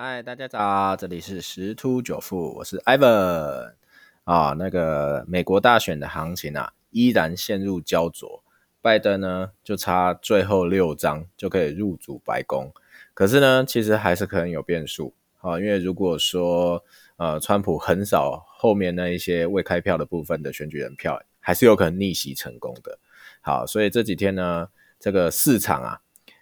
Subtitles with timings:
[0.00, 3.72] 嗨，大家早，这里是十突九富，我是 Ivan
[4.22, 4.54] 啊。
[4.56, 8.44] 那个美国大选的行情啊，依然陷入焦灼。
[8.80, 12.72] 拜登呢，就差最后六张就可以入主白宫，
[13.12, 15.58] 可是呢，其实还是可能有变数啊。
[15.58, 16.84] 因为如果说
[17.16, 23.00] 呃，川普横扫后面那一些未开票的部分的选举人票，还是有可能逆袭成功的。
[23.40, 24.68] 好，所以这几天呢，
[25.00, 26.00] 这个市场啊，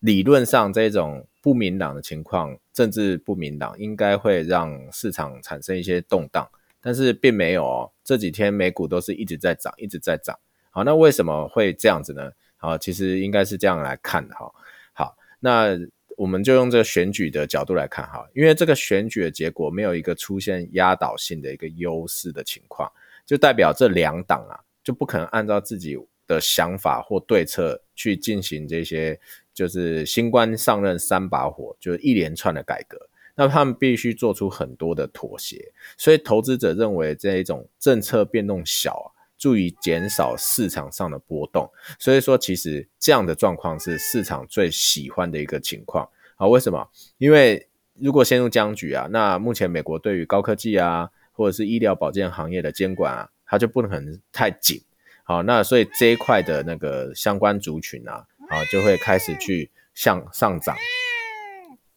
[0.00, 1.26] 理论上这种。
[1.40, 6.48] 不明朗的情况，政治不明朗，应该会让市场产生一些动荡，
[6.80, 7.90] 但是并没有哦。
[8.04, 10.38] 这几天美股都是一直在涨，一直在涨。
[10.70, 12.30] 好，那为什么会这样子呢？
[12.56, 14.48] 好，其实应该是这样来看的哈。
[14.92, 15.76] 好，那
[16.16, 22.88] 我们就用这个选举的角度来看哈，因为这个选举的结果没有一个出现压倒性的一个优势的情况，
[23.26, 24.54] 就代表这两党啊
[24.84, 29.18] 就不可能按照自己的想法或对策去进行这些。
[29.58, 32.96] 就是新官上任三把火，就是一连串的改革，
[33.34, 46.46] 那他们必须做出很多的妥协，所以投资者认为这一种政策变动小啊，足以减少市场上的波动，所以说其实这样的状况是市场最喜欢的一个情况啊。
[46.46, 46.88] 为什么？
[47.16, 54.80] 因为如果陷入僵局啊，那目前美国对于高科技啊，或者是医疗保健行业的监管啊，它就不能太紧，
[55.24, 58.24] 好，那所以这一块的那个相关族群啊。
[58.48, 60.76] 啊，就会开始去向上涨。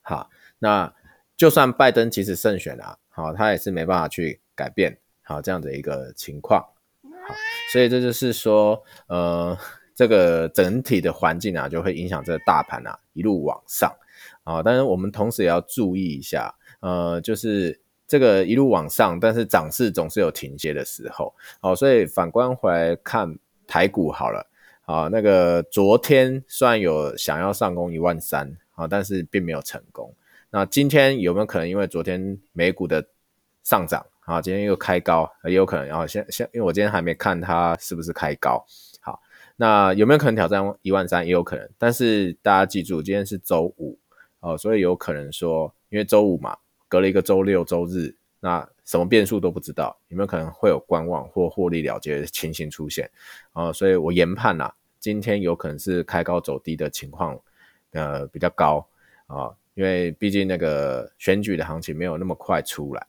[0.00, 0.92] 好，那
[1.36, 6.60] 就算拜登其实胜选了，好，他也是没办法去改变好这样的一个情况。
[7.02, 7.34] 好，
[7.72, 9.56] 所以这就是说，呃，
[9.94, 13.94] 这个整体的环境啊，就会影响这个大盘啊一路往上
[14.42, 14.62] 啊。
[14.62, 21.34] 但是我们同时也要注意一下，呃，就是这个一路往上，但是涨势总是有停歇的时候。
[21.60, 24.48] 好，所以反观回来看台股好了。
[24.84, 30.14] 啊，那个昨天虽然有想要上攻一万三啊，但是并没有成功。
[30.50, 33.06] 那今天有没有可能因为昨天美股的
[33.62, 35.86] 上涨啊，今天又开高，也有可能。
[35.86, 38.64] 然后先先，因为我今天还没看它是不是开高。
[39.00, 39.20] 好，
[39.56, 41.24] 那有没有可能挑战一万三？
[41.24, 41.68] 也有可能。
[41.78, 43.98] 但是大家记住，今天是周五
[44.40, 46.56] 哦，所以有可能说，因为周五嘛，
[46.88, 53.08] 隔了一个周六周日，那什么变数都不知道，有没有可能会有观望或获利了结的情形出现
[53.52, 53.72] 啊？
[53.72, 54.72] 所以我研判呐。
[54.98, 57.36] 今天有可能是开高走低的情况，
[57.90, 58.86] 呃，比较高
[59.26, 63.04] 啊，因为毕竟那个选举的行情没有那么快出来。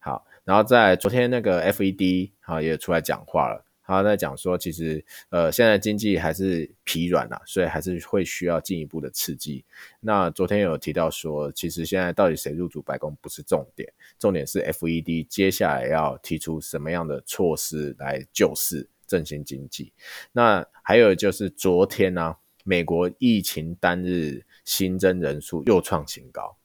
[0.00, 9.64] 好，然后在昨天那个 FED 啊也出来讲话了，他在讲说，其实呃现在经济还是疲软啊，所以还是会需要进一步的刺激。
[10.00, 18.88] 那昨天有提到说，其实现在到底谁入主白宫不是重点，重点是 FED 接下来要提出什么样的措施来救市。
[19.06, 19.92] 振兴经济，
[20.32, 26.56] 那还有就是昨天呢，美国疫情单日新增人数又创新高，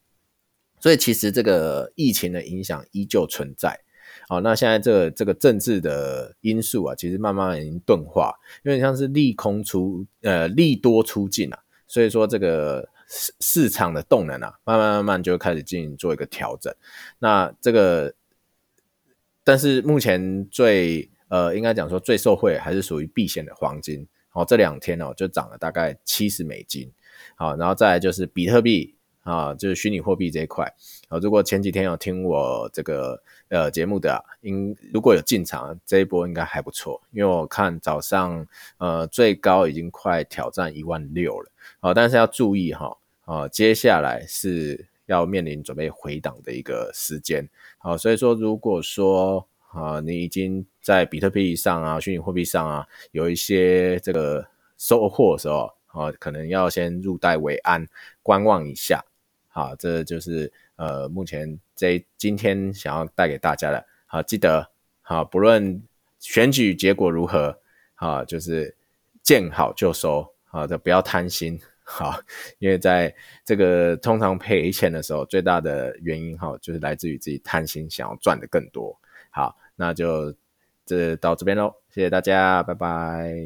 [0.80, 3.82] 所以其实这个疫情的影响依旧存在。
[4.30, 8.32] 好，那现在这个这个政治的因素啊，其实慢慢已经钝化，
[8.64, 11.58] 因为像是利空出呃利多出尽啊，
[11.88, 16.72] 所以说这个市市场的动能啊，慢慢慢慢就开始进行做一个调整。
[17.18, 18.14] 那这个，
[19.44, 26.92] 但是目前最呃，应该讲说最受惠还是属于避险的黄金，好，这两天哦就涨了大概七十美金，
[27.36, 28.96] 好，然后再就是比特币
[29.30, 30.66] 啊，就是虚拟货币这一块，
[31.08, 38.48] 啊，如果前几天有听我这个呃节目的，应如果有进场这一波应该还不错，因为我看早上
[38.80, 47.48] 呃最高已经快挑战一万六了，啊，但是要注意哈，啊，接下来是要面临准备回档的一个时间，
[47.78, 54.48] 啊，所以说如果说啊，你已经在比特币上啊，虚拟货币上啊，有一些这个
[54.80, 57.88] 收获的时候啊，可能要先入袋为安，
[58.24, 59.06] 观望一下。
[59.60, 63.86] 好，这就是呃，目前这今天想要带给大家的。
[64.06, 64.72] 好，记得
[65.02, 65.84] 好，不论
[66.18, 67.60] 选举结果如何，
[67.94, 68.74] 好，就是
[69.22, 70.26] 见好就收。
[70.46, 71.60] 好的，不要贪心。
[71.84, 72.22] 好，
[72.60, 78.98] 因为在这个通常赔钱的时候，最大的原因哈，就是来自于自己贪心，想要赚的更多。
[79.30, 80.34] 好，那就
[80.86, 83.44] 这到这边喽，谢谢大家，拜拜。